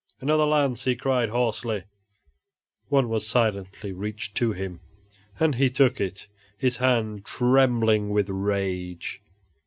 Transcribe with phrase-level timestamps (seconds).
[0.19, 1.83] "Another lance!" he cried, hoarsely.
[2.87, 4.79] One was silently reached to him
[5.39, 6.25] and he took it,
[6.57, 9.21] his hand trembling with rage.